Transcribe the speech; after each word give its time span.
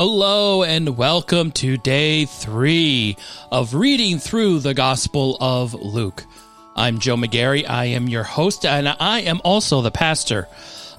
Hello 0.00 0.62
and 0.62 0.96
welcome 0.96 1.50
to 1.50 1.76
day 1.76 2.24
three 2.24 3.16
of 3.50 3.74
reading 3.74 4.20
through 4.20 4.60
the 4.60 4.72
Gospel 4.72 5.36
of 5.40 5.74
Luke. 5.74 6.24
I'm 6.76 7.00
Joe 7.00 7.16
McGarry. 7.16 7.68
I 7.68 7.86
am 7.86 8.08
your 8.08 8.22
host, 8.22 8.64
and 8.64 8.86
I 8.86 9.22
am 9.22 9.40
also 9.42 9.82
the 9.82 9.90
pastor 9.90 10.46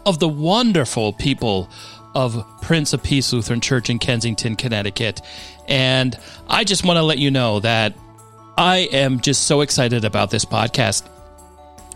of 0.05 0.19
the 0.19 0.27
wonderful 0.27 1.13
people 1.13 1.69
of 2.13 2.45
Prince 2.61 2.91
of 2.91 3.01
Peace 3.01 3.31
Lutheran 3.31 3.61
Church 3.61 3.89
in 3.89 3.99
Kensington, 3.99 4.57
Connecticut. 4.57 5.21
And 5.69 6.19
I 6.49 6.65
just 6.65 6.83
want 6.83 6.97
to 6.97 7.03
let 7.03 7.19
you 7.19 7.31
know 7.31 7.61
that 7.61 7.95
I 8.57 8.89
am 8.91 9.21
just 9.21 9.43
so 9.43 9.61
excited 9.61 10.03
about 10.03 10.29
this 10.29 10.43
podcast. 10.43 11.07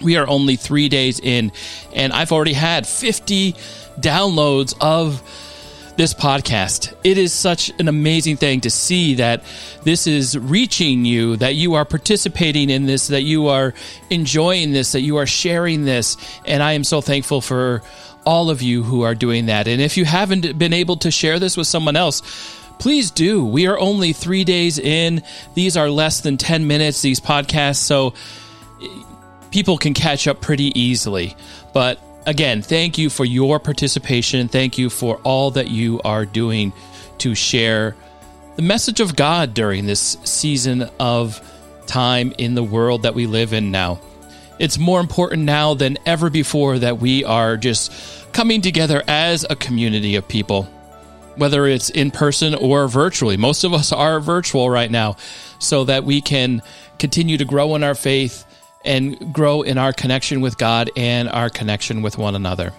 We 0.02 0.16
are 0.16 0.26
only 0.26 0.56
three 0.56 0.88
days 0.88 1.20
in, 1.20 1.52
and 1.94 2.14
I've 2.14 2.32
already 2.32 2.54
had 2.54 2.88
50 2.88 3.52
downloads 4.00 4.74
of 4.80 5.22
this 5.96 6.14
podcast. 6.14 6.94
It 7.04 7.18
is 7.18 7.34
such 7.34 7.72
an 7.80 7.88
amazing 7.88 8.38
thing 8.38 8.62
to 8.62 8.70
see 8.70 9.16
that 9.16 9.44
this 9.84 10.08
is 10.08 10.38
reaching 10.38 11.06
you, 11.06 11.38
that 11.38 11.56
you 11.56 11.76
are 11.76 11.86
participating 11.86 12.70
in 12.70 12.86
this, 12.86 13.08
that 13.08 13.22
you 13.22 13.48
are 13.48 13.74
enjoying 14.10 14.72
this, 14.72 14.94
that 14.94 15.02
you 15.02 15.18
are 15.18 15.26
sharing 15.26 15.86
this. 15.86 16.18
And 16.46 16.64
I 16.64 16.74
am 16.74 16.84
so 16.84 17.02
thankful 17.02 17.42
for 17.42 17.82
all 18.26 18.50
of 18.50 18.62
you 18.62 18.84
who 18.84 19.02
are 19.02 19.16
doing 19.16 19.48
that. 19.48 19.68
And 19.68 19.82
if 19.82 19.98
you 19.98 20.06
haven't 20.06 20.58
been 20.58 20.74
able 20.74 20.98
to 20.98 21.12
share 21.12 21.40
this 21.40 21.58
with 21.58 21.68
someone 21.68 21.96
else, 21.96 22.22
please 22.80 23.12
do. 23.12 23.46
We 23.46 23.68
are 23.68 23.78
only 23.78 24.14
three 24.14 24.44
days 24.44 24.80
in. 24.80 25.24
These 25.54 25.78
are 25.78 25.90
less 25.90 26.22
than 26.22 26.38
10 26.38 26.68
minutes, 26.68 27.02
these 27.02 27.20
podcasts. 27.20 27.78
So 27.78 28.14
people 29.52 29.78
can 29.78 29.94
catch 29.94 30.28
up 30.28 30.42
pretty 30.42 30.78
easily. 30.80 31.36
But 31.74 32.00
again, 32.26 32.62
thank 32.62 32.98
you 32.98 33.10
for 33.10 33.26
your 33.26 33.60
participation. 33.60 34.48
Thank 34.48 34.78
you 34.78 34.90
for 34.90 35.18
all 35.24 35.52
that 35.52 35.70
you 35.70 36.02
are 36.04 36.26
doing 36.26 36.74
to 37.20 37.36
share 37.36 37.96
the 38.56 38.62
message 38.62 39.00
of 39.00 39.16
God 39.16 39.54
during 39.54 39.86
this 39.86 40.18
season 40.24 40.90
of 41.00 41.42
time 41.88 42.34
in 42.38 42.56
the 42.56 42.64
world 42.64 43.04
that 43.04 43.16
we 43.16 43.26
live 43.26 43.54
in 43.54 43.72
now. 43.72 44.00
It's 44.60 44.78
more 44.78 45.00
important 45.00 45.44
now 45.44 45.74
than 45.74 45.98
ever 46.06 46.30
before 46.30 46.80
that 46.80 47.00
we 47.00 47.24
are 47.24 47.58
just 47.58 47.92
coming 48.34 48.62
together 48.62 49.04
as 49.08 49.46
a 49.50 49.56
community 49.56 50.16
of 50.16 50.28
people, 50.28 50.64
whether 51.36 51.66
it's 51.66 51.90
in 51.90 52.12
person 52.12 52.54
or 52.54 52.88
virtually. 52.88 53.38
Most 53.38 53.64
of 53.64 53.74
us 53.74 53.92
are 53.92 54.20
virtual 54.20 54.70
right 54.70 54.92
now, 54.92 55.18
so 55.60 55.84
that 55.86 56.04
we 56.04 56.22
can 56.22 56.62
continue 57.00 57.38
to 57.38 57.46
grow 57.46 57.76
in 57.76 57.84
our 57.84 57.96
faith 57.96 58.46
and 58.86 59.34
grow 59.34 59.62
in 59.62 59.78
our 59.78 59.94
connection 59.94 60.42
with 60.42 60.58
God 60.58 60.90
and 60.96 61.30
our 61.30 61.50
connection 61.50 62.02
with 62.02 62.18
one 62.18 62.36
another. 62.36 62.74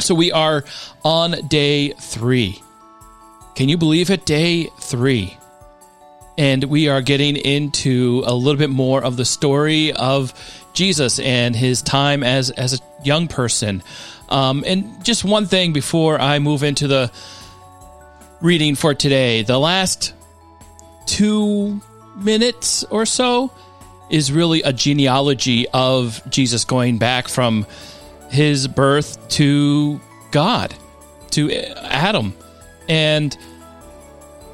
So 0.00 0.14
we 0.14 0.32
are 0.32 0.64
on 1.04 1.32
day 1.48 1.92
three. 1.92 2.62
Can 3.54 3.68
you 3.68 3.76
believe 3.76 4.10
it? 4.10 4.24
Day 4.24 4.70
three. 4.80 5.36
And 6.38 6.64
we 6.64 6.88
are 6.88 7.02
getting 7.02 7.36
into 7.36 8.22
a 8.26 8.34
little 8.34 8.58
bit 8.58 8.70
more 8.70 9.04
of 9.04 9.16
the 9.16 9.24
story 9.24 9.92
of 9.92 10.32
Jesus 10.72 11.18
and 11.18 11.54
his 11.54 11.82
time 11.82 12.22
as, 12.22 12.50
as 12.50 12.74
a 12.74 12.78
young 13.04 13.28
person. 13.28 13.82
Um, 14.30 14.64
and 14.66 15.04
just 15.04 15.24
one 15.24 15.44
thing 15.44 15.74
before 15.74 16.18
I 16.18 16.38
move 16.38 16.62
into 16.62 16.88
the 16.88 17.12
reading 18.40 18.74
for 18.74 18.92
today 18.92 19.42
the 19.42 19.58
last 19.58 20.14
two 21.06 21.80
minutes 22.16 22.82
or 22.84 23.06
so 23.06 23.52
is 24.12 24.30
really 24.30 24.62
a 24.62 24.72
genealogy 24.72 25.66
of 25.70 26.22
Jesus 26.30 26.64
going 26.64 26.98
back 26.98 27.26
from 27.28 27.66
his 28.30 28.68
birth 28.68 29.28
to 29.30 30.00
God, 30.30 30.74
to 31.30 31.50
Adam. 31.52 32.34
And 32.88 33.36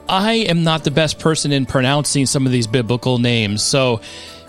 I 0.09 0.34
am 0.34 0.62
not 0.62 0.84
the 0.84 0.91
best 0.91 1.19
person 1.19 1.53
in 1.53 1.66
pronouncing 1.66 2.27
some 2.27 2.47
of 2.47 2.53
these 2.53 2.69
biblical 2.69 3.19
names. 3.19 3.62
So 3.62 4.00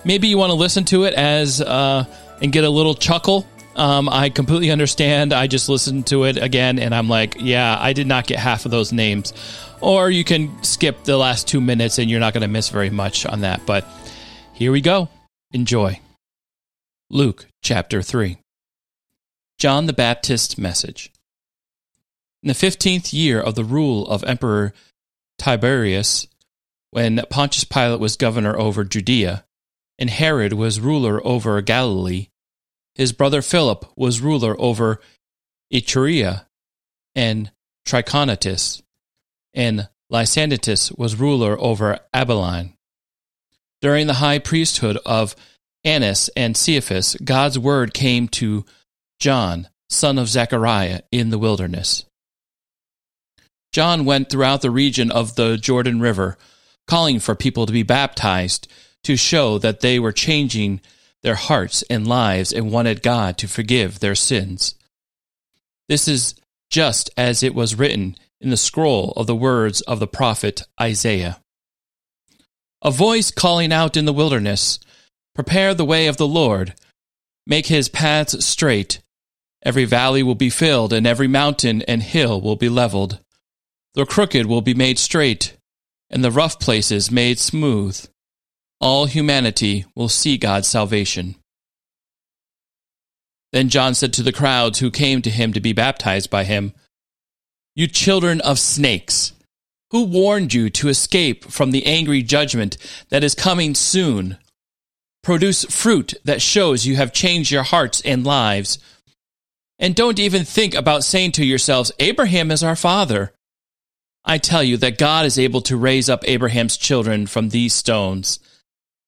maybe 0.05 0.27
you 0.27 0.37
want 0.37 0.51
to 0.51 0.55
listen 0.55 0.85
to 0.85 1.03
it 1.03 1.15
as 1.15 1.59
uh, 1.59 2.05
and 2.41 2.51
get 2.51 2.63
a 2.63 2.69
little 2.69 2.93
chuckle. 2.93 3.47
Um, 3.75 4.09
I 4.09 4.29
completely 4.29 4.71
understand. 4.71 5.33
I 5.33 5.47
just 5.47 5.69
listened 5.69 6.05
to 6.07 6.25
it 6.25 6.37
again 6.37 6.77
and 6.79 6.93
I'm 6.93 7.09
like, 7.09 7.35
yeah, 7.39 7.77
I 7.79 7.93
did 7.93 8.07
not 8.07 8.27
get 8.27 8.37
half 8.37 8.65
of 8.65 8.71
those 8.71 8.91
names. 8.91 9.33
Or 9.81 10.09
you 10.09 10.23
can 10.23 10.63
skip 10.63 11.03
the 11.03 11.17
last 11.17 11.47
two 11.47 11.61
minutes 11.61 11.97
and 11.97 12.09
you're 12.09 12.19
not 12.19 12.33
going 12.33 12.41
to 12.41 12.47
miss 12.47 12.69
very 12.69 12.89
much 12.89 13.25
on 13.25 13.41
that. 13.41 13.65
But 13.65 13.87
here 14.59 14.73
we 14.73 14.81
go. 14.81 15.07
Enjoy. 15.53 16.01
Luke 17.09 17.47
chapter 17.63 18.01
3. 18.01 18.39
John 19.57 19.85
the 19.85 19.93
Baptist's 19.93 20.57
message. 20.57 21.13
In 22.43 22.49
the 22.49 22.53
fifteenth 22.53 23.13
year 23.13 23.39
of 23.39 23.55
the 23.55 23.63
rule 23.63 24.05
of 24.09 24.21
Emperor 24.25 24.73
Tiberius, 25.37 26.27
when 26.91 27.21
Pontius 27.29 27.63
Pilate 27.63 28.01
was 28.01 28.17
governor 28.17 28.59
over 28.59 28.83
Judea, 28.83 29.45
and 29.97 30.09
Herod 30.09 30.51
was 30.51 30.81
ruler 30.81 31.25
over 31.25 31.61
Galilee, 31.61 32.27
his 32.95 33.13
brother 33.13 33.41
Philip 33.41 33.85
was 33.95 34.19
ruler 34.19 34.59
over 34.59 34.99
Iturea 35.73 36.45
and 37.15 37.49
Trachonitis, 37.87 38.81
and 39.53 39.87
Lysanias 40.11 40.97
was 40.97 41.15
ruler 41.15 41.57
over 41.57 41.99
Abilene. 42.13 42.73
During 43.81 44.07
the 44.07 44.15
high 44.15 44.39
priesthood 44.39 44.97
of 45.05 45.35
Annas 45.83 46.29
and 46.35 46.55
Caiaphas, 46.55 47.15
God's 47.23 47.57
word 47.57 47.93
came 47.93 48.27
to 48.29 48.65
John, 49.19 49.69
son 49.89 50.17
of 50.17 50.27
Zechariah, 50.27 51.01
in 51.11 51.29
the 51.29 51.39
wilderness. 51.39 52.05
John 53.71 54.03
went 54.03 54.29
throughout 54.29 54.61
the 54.61 54.71
region 54.71 55.11
of 55.11 55.35
the 55.35 55.57
Jordan 55.57 55.99
River, 56.01 56.37
calling 56.87 57.19
for 57.19 57.35
people 57.35 57.65
to 57.65 57.73
be 57.73 57.83
baptized 57.83 58.67
to 59.03 59.15
show 59.15 59.57
that 59.59 59.79
they 59.79 59.99
were 59.99 60.11
changing 60.11 60.81
their 61.21 61.35
hearts 61.35 61.83
and 61.89 62.07
lives 62.07 62.51
and 62.51 62.71
wanted 62.71 63.03
God 63.03 63.37
to 63.37 63.47
forgive 63.47 63.99
their 63.99 64.15
sins. 64.15 64.75
This 65.87 66.07
is 66.07 66.35
just 66.69 67.09
as 67.17 67.43
it 67.43 67.55
was 67.55 67.75
written 67.75 68.15
in 68.41 68.49
the 68.49 68.57
scroll 68.57 69.11
of 69.15 69.27
the 69.27 69.35
words 69.35 69.81
of 69.81 69.99
the 69.99 70.07
prophet 70.07 70.63
Isaiah. 70.79 71.41
A 72.81 72.91
voice 72.91 73.29
calling 73.29 73.73
out 73.73 73.97
in 73.97 74.05
the 74.05 74.13
wilderness, 74.13 74.79
Prepare 75.35 75.73
the 75.73 75.85
way 75.85 76.07
of 76.07 76.17
the 76.17 76.27
Lord, 76.27 76.75
make 77.45 77.67
his 77.67 77.89
paths 77.89 78.45
straight. 78.45 78.99
Every 79.63 79.85
valley 79.85 80.23
will 80.23 80.35
be 80.35 80.49
filled, 80.49 80.93
and 80.93 81.05
every 81.05 81.27
mountain 81.27 81.81
and 81.83 82.01
hill 82.01 82.39
will 82.39 82.55
be 82.55 82.69
leveled. 82.69 83.19
The 83.95 84.05
crooked 84.05 84.45
will 84.45 84.61
be 84.61 84.73
made 84.73 84.97
straight, 84.97 85.57
and 86.09 86.23
the 86.23 86.31
rough 86.31 86.59
places 86.59 87.11
made 87.11 87.39
smooth. 87.39 88.05
All 88.79 89.05
humanity 89.07 89.85
will 89.95 90.07
see 90.07 90.37
God's 90.37 90.69
salvation. 90.69 91.35
Then 93.51 93.67
John 93.67 93.93
said 93.93 94.13
to 94.13 94.23
the 94.23 94.31
crowds 94.31 94.79
who 94.79 94.91
came 94.91 95.21
to 95.23 95.29
him 95.29 95.51
to 95.53 95.59
be 95.59 95.73
baptized 95.73 96.29
by 96.29 96.45
him, 96.45 96.73
You 97.75 97.87
children 97.87 98.39
of 98.41 98.59
snakes! 98.59 99.33
Who 99.91 100.03
warned 100.03 100.53
you 100.53 100.69
to 100.69 100.89
escape 100.89 101.45
from 101.45 101.71
the 101.71 101.85
angry 101.85 102.21
judgment 102.21 102.77
that 103.09 103.23
is 103.23 103.33
coming 103.33 103.73
soon? 103.73 104.37
Produce 105.23 105.65
fruit 105.65 106.13
that 106.23 106.41
shows 106.41 106.85
you 106.85 106.95
have 106.95 107.11
changed 107.11 107.51
your 107.51 107.63
hearts 107.63 107.99
and 108.01 108.23
lives. 108.23 108.77
And 109.79 109.95
don't 109.95 110.19
even 110.19 110.45
think 110.45 110.75
about 110.75 111.03
saying 111.03 111.31
to 111.33 111.45
yourselves, 111.45 111.91
Abraham 111.99 112.51
is 112.51 112.63
our 112.63 112.75
father. 112.75 113.33
I 114.23 114.37
tell 114.37 114.61
you 114.61 114.77
that 114.77 114.99
God 114.99 115.25
is 115.25 115.39
able 115.39 115.61
to 115.61 115.77
raise 115.77 116.07
up 116.07 116.23
Abraham's 116.27 116.77
children 116.77 117.25
from 117.25 117.49
these 117.49 117.73
stones. 117.73 118.39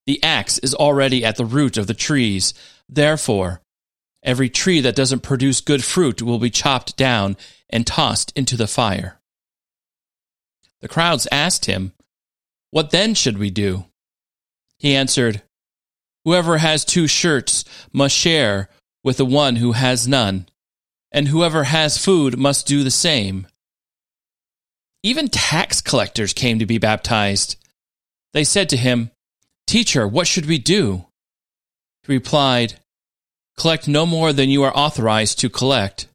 The 0.07 0.21
axe 0.23 0.57
is 0.59 0.73
already 0.73 1.23
at 1.23 1.35
the 1.35 1.45
root 1.45 1.77
of 1.77 1.85
the 1.85 1.93
trees. 1.93 2.55
Therefore, 2.89 3.61
every 4.23 4.49
tree 4.49 4.81
that 4.81 4.95
doesn't 4.95 5.21
produce 5.21 5.61
good 5.61 5.83
fruit 5.83 6.23
will 6.23 6.39
be 6.39 6.49
chopped 6.49 6.97
down 6.97 7.37
and 7.69 7.85
tossed 7.85 8.33
into 8.35 8.57
the 8.57 8.67
fire. 8.67 9.20
The 10.81 10.87
crowds 10.87 11.27
asked 11.31 11.65
him, 11.65 11.93
What 12.71 12.91
then 12.91 13.13
should 13.13 13.37
we 13.37 13.49
do? 13.49 13.85
He 14.77 14.95
answered, 14.95 15.41
Whoever 16.25 16.57
has 16.57 16.85
two 16.85 17.07
shirts 17.07 17.63
must 17.91 18.15
share 18.15 18.69
with 19.03 19.17
the 19.17 19.25
one 19.25 19.57
who 19.57 19.71
has 19.73 20.07
none, 20.07 20.47
and 21.11 21.27
whoever 21.27 21.65
has 21.65 21.97
food 21.97 22.37
must 22.37 22.67
do 22.67 22.83
the 22.83 22.91
same. 22.91 23.47
Even 25.03 25.29
tax 25.29 25.81
collectors 25.81 26.33
came 26.33 26.59
to 26.59 26.65
be 26.65 26.77
baptized. 26.77 27.55
They 28.33 28.43
said 28.43 28.69
to 28.69 28.77
him, 28.77 29.11
Teacher, 29.65 30.07
what 30.07 30.27
should 30.27 30.45
we 30.45 30.57
do? 30.57 31.05
He 32.03 32.13
replied, 32.13 32.75
Collect 33.57 33.87
no 33.87 34.05
more 34.05 34.33
than 34.33 34.49
you 34.49 34.63
are 34.63 34.75
authorized 34.75 35.39
to 35.39 35.49
collect. 35.49 36.07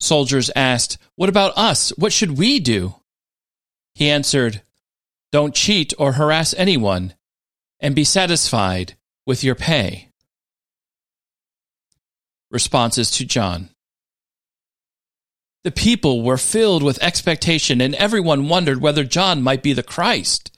Soldiers 0.00 0.50
asked, 0.56 0.98
What 1.16 1.28
about 1.28 1.56
us? 1.56 1.90
What 1.96 2.12
should 2.12 2.38
we 2.38 2.58
do? 2.60 2.94
He 3.94 4.10
answered, 4.10 4.62
Don't 5.32 5.54
cheat 5.54 5.92
or 5.98 6.12
harass 6.12 6.54
anyone, 6.56 7.14
and 7.80 7.94
be 7.94 8.04
satisfied 8.04 8.96
with 9.26 9.44
your 9.44 9.54
pay. 9.54 10.08
Responses 12.50 13.10
to 13.12 13.24
John 13.24 13.70
The 15.64 15.70
people 15.70 16.22
were 16.22 16.36
filled 16.36 16.82
with 16.82 17.02
expectation, 17.02 17.80
and 17.80 17.94
everyone 17.94 18.48
wondered 18.48 18.80
whether 18.80 19.04
John 19.04 19.42
might 19.42 19.62
be 19.62 19.72
the 19.72 19.82
Christ. 19.82 20.50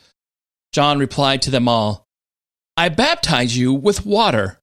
John 0.73 0.99
replied 0.99 1.43
to 1.43 1.51
them 1.51 1.69
all, 1.69 2.09
I 2.77 2.89
baptize 2.89 3.57
you 3.57 3.75
with 3.75 4.07
water, 4.07 4.59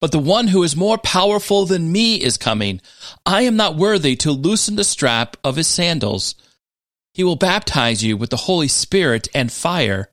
but 0.00 0.10
the 0.10 0.18
one 0.18 0.48
who 0.48 0.62
is 0.62 0.74
more 0.74 0.96
powerful 0.96 1.66
than 1.66 1.92
me 1.92 2.16
is 2.16 2.38
coming. 2.38 2.80
I 3.26 3.42
am 3.42 3.56
not 3.56 3.76
worthy 3.76 4.16
to 4.16 4.32
loosen 4.32 4.76
the 4.76 4.84
strap 4.84 5.36
of 5.44 5.56
his 5.56 5.68
sandals. 5.68 6.34
He 7.14 7.24
will 7.24 7.36
baptize 7.36 8.02
you 8.02 8.16
with 8.16 8.30
the 8.30 8.36
Holy 8.36 8.68
Spirit 8.68 9.28
and 9.34 9.52
fire. 9.52 10.10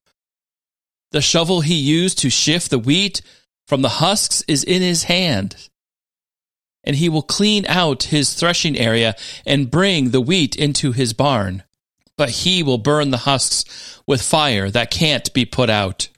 The 1.12 1.22
shovel 1.22 1.62
he 1.62 1.76
used 1.76 2.20
to 2.20 2.30
shift 2.30 2.70
the 2.70 2.80
wheat 2.80 3.22
from 3.68 3.82
the 3.82 3.90
husks 3.90 4.44
is 4.48 4.64
in 4.64 4.82
his 4.82 5.04
hand 5.04 5.70
and 6.84 6.96
he 6.96 7.10
will 7.10 7.22
clean 7.22 7.66
out 7.68 8.04
his 8.04 8.34
threshing 8.34 8.78
area 8.78 9.16
and 9.46 9.72
bring 9.72 10.10
the 10.10 10.22
wheat 10.22 10.56
into 10.56 10.92
his 10.92 11.14
barn. 11.14 11.64
But 12.18 12.30
he 12.30 12.64
will 12.64 12.78
burn 12.78 13.12
the 13.12 13.18
husks 13.18 14.02
with 14.06 14.22
fire 14.22 14.70
that 14.72 14.92
can't 14.92 15.32
be 15.34 15.46
put 15.46 15.70
out. 15.70 16.10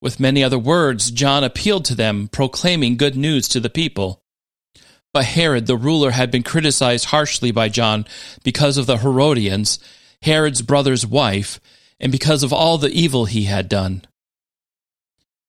With 0.00 0.20
many 0.20 0.42
other 0.42 0.58
words, 0.58 1.10
John 1.10 1.44
appealed 1.44 1.84
to 1.86 1.94
them, 1.94 2.28
proclaiming 2.28 2.96
good 2.96 3.16
news 3.16 3.48
to 3.48 3.60
the 3.60 3.70
people. 3.70 4.22
But 5.12 5.24
Herod 5.24 5.66
the 5.66 5.76
ruler 5.76 6.12
had 6.12 6.30
been 6.30 6.42
criticized 6.42 7.06
harshly 7.06 7.50
by 7.50 7.68
John 7.68 8.06
because 8.44 8.76
of 8.76 8.86
the 8.86 8.98
Herodias, 8.98 9.78
Herod's 10.22 10.62
brother's 10.62 11.06
wife, 11.06 11.60
and 11.98 12.12
because 12.12 12.42
of 12.42 12.52
all 12.52 12.78
the 12.78 12.90
evil 12.90 13.24
he 13.24 13.44
had 13.44 13.68
done. 13.68 14.02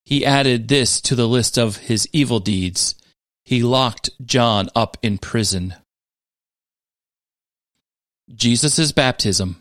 He 0.04 0.26
added 0.26 0.68
this 0.68 1.00
to 1.02 1.16
the 1.16 1.28
list 1.28 1.58
of 1.58 1.78
his 1.78 2.08
evil 2.12 2.40
deeds 2.40 2.96
he 3.52 3.64
locked 3.64 4.10
John 4.26 4.70
up 4.76 4.98
in 5.02 5.18
prison. 5.18 5.76
Jesus' 8.34 8.94
baptism. 8.94 9.58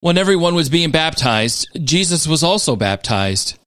When 0.00 0.18
everyone 0.18 0.54
was 0.54 0.68
being 0.68 0.90
baptized, 0.90 1.68
Jesus 1.82 2.26
was 2.26 2.42
also 2.42 2.76
baptized. 2.76 3.58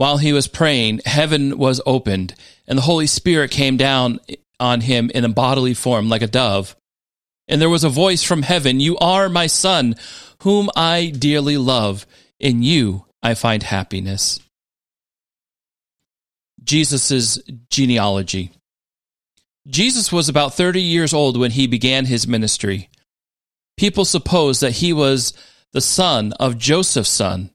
While 0.00 0.16
he 0.16 0.32
was 0.32 0.48
praying, 0.48 1.02
heaven 1.04 1.58
was 1.58 1.82
opened, 1.84 2.34
and 2.66 2.78
the 2.78 2.82
Holy 2.82 3.06
Spirit 3.06 3.50
came 3.50 3.76
down 3.76 4.18
on 4.58 4.80
him 4.80 5.10
in 5.14 5.26
a 5.26 5.28
bodily 5.28 5.74
form 5.74 6.08
like 6.08 6.22
a 6.22 6.26
dove. 6.26 6.74
And 7.48 7.60
there 7.60 7.68
was 7.68 7.84
a 7.84 7.90
voice 7.90 8.22
from 8.22 8.40
heaven 8.40 8.80
You 8.80 8.96
are 8.96 9.28
my 9.28 9.46
Son, 9.46 9.94
whom 10.42 10.70
I 10.74 11.10
dearly 11.10 11.58
love. 11.58 12.06
In 12.38 12.62
you 12.62 13.04
I 13.22 13.34
find 13.34 13.62
happiness. 13.62 14.40
Jesus' 16.64 17.38
genealogy. 17.68 18.52
Jesus 19.68 20.10
was 20.10 20.30
about 20.30 20.54
30 20.54 20.80
years 20.80 21.12
old 21.12 21.38
when 21.38 21.50
he 21.50 21.66
began 21.66 22.06
his 22.06 22.26
ministry. 22.26 22.88
People 23.76 24.06
suppose 24.06 24.60
that 24.60 24.76
he 24.76 24.94
was 24.94 25.34
the 25.74 25.82
son 25.82 26.32
of 26.40 26.56
Joseph's 26.56 27.10
son, 27.10 27.50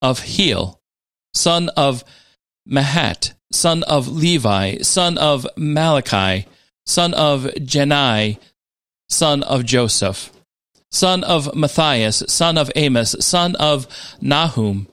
of 0.00 0.20
Heli, 0.20 0.76
son 1.34 1.68
of 1.76 2.04
Matthat, 2.68 3.32
son 3.50 3.82
of 3.84 4.08
Levi, 4.08 4.78
son 4.82 5.18
of 5.18 5.46
Melchi, 5.56 6.46
son 6.86 7.14
of 7.14 7.44
Jannai, 7.56 8.38
son 9.08 9.42
of 9.42 9.64
Joseph, 9.64 10.30
son 10.90 11.24
of 11.24 11.54
Matthias, 11.54 12.22
son 12.28 12.56
of 12.58 12.70
Amos, 12.76 13.16
son 13.20 13.54
of 13.56 13.86
Nahum, 14.20 14.88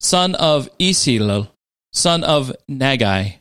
son 0.00 0.34
of 0.34 0.68
Esli, 0.78 1.48
son 1.92 2.24
of 2.24 2.52
Naggai, 2.70 3.36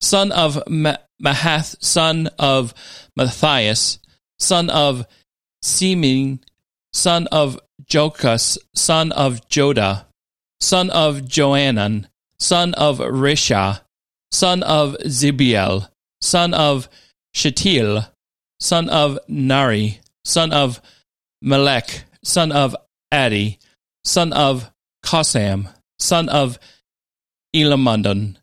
son 0.00 0.32
of 0.32 0.62
Matthat, 0.66 1.82
son 1.82 2.28
of 2.38 2.74
Matthias, 3.16 3.98
son 4.38 4.70
of 4.70 5.06
Semein, 5.62 6.40
son 6.92 7.26
of 7.28 7.58
Jochus, 7.88 8.58
son 8.74 9.12
of 9.12 9.48
Joda, 9.48 10.07
son 10.60 10.90
of 10.90 11.22
Joanan, 11.28 12.08
son 12.38 12.74
of 12.74 12.98
Rhesa, 12.98 13.82
son 14.30 14.62
of 14.62 14.96
Zabdiel, 15.04 15.88
son 16.20 16.54
of 16.54 16.88
Shealtiel, 17.34 18.08
son 18.60 18.88
of 18.88 19.18
Neri, 19.28 20.00
son 20.24 20.52
of 20.52 20.80
Melech, 21.40 22.04
son 22.24 22.52
of 22.52 22.74
Addi, 23.12 23.58
son 24.04 24.32
of 24.32 24.70
Cosam, 25.04 25.68
son 25.98 26.28
of 26.28 26.58
Elmadam, 27.54 28.36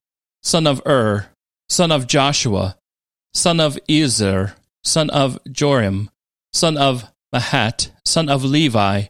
son 0.43 0.67
of 0.67 0.81
Ur, 0.85 1.27
son 1.69 1.91
of 1.91 2.07
Joshua, 2.07 2.77
son 3.33 3.59
of 3.59 3.77
Ezer, 3.89 4.55
son 4.83 5.09
of 5.09 5.37
Jorim, 5.45 6.09
son 6.53 6.77
of 6.77 7.05
Matthat, 7.33 7.89
son 8.05 8.29
of 8.29 8.43
Levi, 8.43 9.05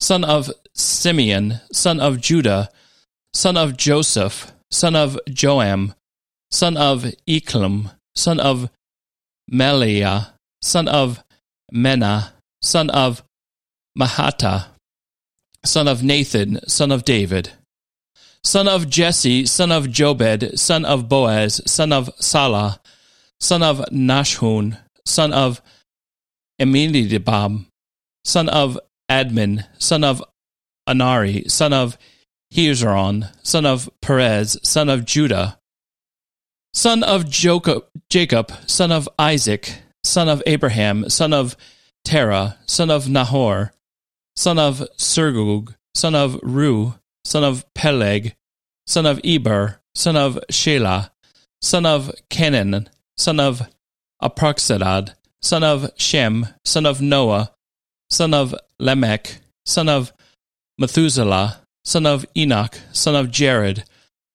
son 0.00 0.24
of 0.24 0.50
Simeon, 0.80 1.60
son 1.72 2.00
of 2.00 2.20
Judah, 2.20 2.68
son 3.32 3.56
of 3.56 3.76
Joseph, 3.76 4.52
son 4.70 4.96
of 4.96 5.18
Joam, 5.28 5.94
son 6.50 6.76
of 6.76 7.04
Elkim, 7.28 7.90
son 8.14 8.40
of 8.40 8.70
Melea, 9.50 10.32
son 10.62 10.88
of 10.88 11.22
Menna, 11.72 12.32
son 12.62 12.90
of 12.90 13.22
Mattatha, 13.98 14.66
son 15.64 15.88
of 15.88 16.02
Nathan, 16.02 16.60
son 16.66 16.90
of 16.90 17.04
David 17.04 17.52
son 18.42 18.68
of 18.68 18.88
Jesse, 18.88 19.46
son 19.46 19.72
of 19.72 19.86
Jobed, 19.86 20.58
son 20.58 20.84
of 20.84 21.08
Boaz, 21.08 21.60
son 21.70 21.92
of 21.92 22.10
Salah, 22.18 22.80
son 23.38 23.62
of 23.62 23.78
Nahshon, 23.90 24.78
son 25.04 25.32
of 25.32 25.60
Amminadab, 26.60 27.66
son 28.24 28.48
of 28.48 28.78
Admin, 29.10 29.66
son 29.78 30.04
of 30.04 30.22
Anari, 30.90 31.48
son 31.50 31.72
of 31.72 31.96
Hezron, 32.52 33.30
son 33.42 33.64
of 33.64 33.88
Perez, 34.00 34.58
son 34.62 34.88
of 34.88 35.04
Judah, 35.04 35.58
son 36.72 37.02
of 37.02 37.28
Jacob, 37.30 38.52
son 38.66 38.90
of 38.90 39.08
Isaac, 39.18 39.82
son 40.02 40.28
of 40.28 40.42
Abraham, 40.46 41.08
son 41.08 41.32
of 41.32 41.56
Terah, 42.04 42.56
son 42.66 42.90
of 42.90 43.08
Nahor, 43.08 43.72
son 44.36 44.58
of 44.58 44.82
Serug, 44.98 45.74
son 45.94 46.14
of 46.14 46.34
Reu, 46.40 46.98
son 47.24 47.44
of 47.44 47.64
Peleg, 47.74 48.34
son 48.86 49.06
of 49.06 49.20
Eber, 49.22 49.80
son 49.94 50.16
of 50.16 50.38
Shelah, 50.50 51.10
son 51.62 51.86
of 51.86 52.10
Cainan, 52.30 52.88
son 53.16 53.38
of 53.38 53.62
Arphaxad, 54.22 55.14
son 55.42 55.62
of 55.62 55.90
Shem, 55.96 56.46
son 56.64 56.86
of 56.86 57.00
Noah, 57.00 57.52
son 58.08 58.34
of 58.34 58.54
Lamech, 58.78 59.40
son 59.64 59.88
of 59.88 60.12
Methuselah, 60.80 61.60
son 61.84 62.06
of 62.06 62.24
Enoch, 62.34 62.80
son 62.92 63.14
of 63.14 63.30
Jared, 63.30 63.84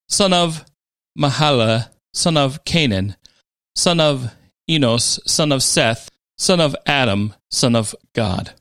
son 0.07 0.31
of 0.31 0.63
Mahalalel, 1.17 1.89
son 2.13 2.37
of 2.37 2.63
Canaan, 2.63 3.15
son 3.75 3.99
of 3.99 4.31
Enos, 4.69 5.19
son 5.25 5.51
of 5.51 5.63
Seth, 5.63 6.09
son 6.37 6.61
of 6.61 6.75
Adam, 6.85 7.33
son 7.49 7.75
of 7.75 7.95
God. 8.13 8.53